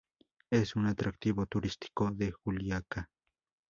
[0.49, 3.11] Es un atractivo turístico de Juliaca.